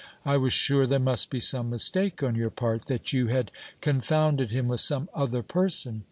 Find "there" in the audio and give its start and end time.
0.87-0.97